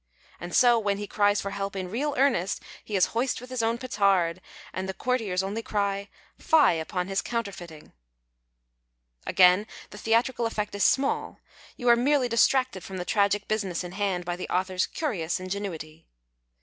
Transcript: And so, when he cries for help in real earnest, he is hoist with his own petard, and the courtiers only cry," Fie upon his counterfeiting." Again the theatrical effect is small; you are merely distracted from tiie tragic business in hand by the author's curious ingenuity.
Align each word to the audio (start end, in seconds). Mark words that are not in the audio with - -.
And 0.39 0.55
so, 0.55 0.79
when 0.79 0.97
he 0.97 1.05
cries 1.05 1.41
for 1.41 1.51
help 1.51 1.75
in 1.75 1.91
real 1.91 2.15
earnest, 2.17 2.59
he 2.83 2.95
is 2.95 3.13
hoist 3.13 3.39
with 3.39 3.51
his 3.51 3.61
own 3.61 3.77
petard, 3.77 4.41
and 4.73 4.89
the 4.89 4.95
courtiers 4.95 5.43
only 5.43 5.61
cry," 5.61 6.09
Fie 6.49 6.73
upon 6.79 7.07
his 7.07 7.21
counterfeiting." 7.21 7.93
Again 9.27 9.67
the 9.91 9.99
theatrical 9.99 10.47
effect 10.47 10.73
is 10.73 10.83
small; 10.83 11.37
you 11.77 11.87
are 11.87 11.95
merely 11.95 12.27
distracted 12.27 12.83
from 12.83 12.97
tiie 12.97 13.05
tragic 13.05 13.47
business 13.47 13.83
in 13.83 13.91
hand 13.91 14.25
by 14.25 14.35
the 14.35 14.49
author's 14.49 14.87
curious 14.87 15.39
ingenuity. 15.39 16.07